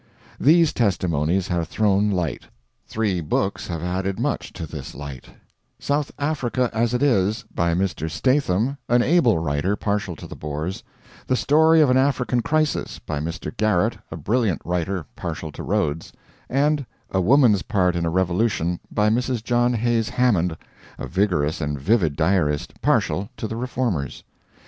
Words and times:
These 0.39 0.73
testimonies 0.73 1.47
have 1.49 1.67
thrown 1.67 2.09
light. 2.09 2.45
Three 2.87 3.21
books 3.21 3.67
have 3.67 3.83
added 3.83 4.19
much 4.19 4.51
to 4.53 4.65
this 4.65 4.95
light: 4.95 5.25
"South 5.77 6.11
Africa 6.17 6.71
As 6.73 6.95
It 6.95 7.03
Is," 7.03 7.45
by 7.53 7.75
Mr. 7.75 8.09
Statham, 8.09 8.79
an 8.89 9.03
able 9.03 9.37
writer 9.37 9.75
partial 9.75 10.15
to 10.15 10.25
the 10.25 10.35
Boers; 10.35 10.81
"The 11.27 11.35
Story 11.35 11.81
of 11.81 11.91
an 11.91 11.97
African 11.97 12.41
Crisis," 12.41 12.97
by 12.97 13.19
Mr. 13.19 13.55
Garrett, 13.55 13.95
a 14.09 14.17
brilliant 14.17 14.63
writer 14.65 15.05
partial 15.15 15.51
to 15.51 15.61
Rhodes; 15.61 16.11
and 16.49 16.83
"A 17.11 17.21
Woman's 17.21 17.61
Part 17.61 17.95
in 17.95 18.03
a 18.03 18.09
Revolution," 18.09 18.79
by 18.91 19.11
Mrs. 19.11 19.43
John 19.43 19.73
Hays 19.75 20.09
Hammond, 20.09 20.57
a 20.97 21.05
vigorous 21.05 21.61
and 21.61 21.79
vivid 21.79 22.15
diarist, 22.15 22.73
partial 22.81 23.29
to 23.37 23.47
the 23.47 23.55
Reformers. 23.55 24.23